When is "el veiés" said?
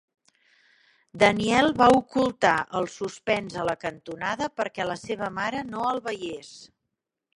5.91-6.51